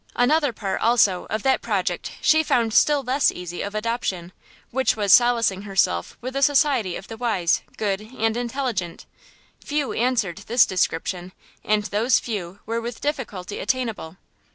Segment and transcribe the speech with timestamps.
[0.15, 4.31] Another part, also, of that project she found still less easy of adoption,
[4.71, 9.05] which was solacing herself with the society of the wise, good, and intelligent.
[9.63, 11.33] Few answered this description,
[11.63, 14.17] and those few were with difficulty attainable.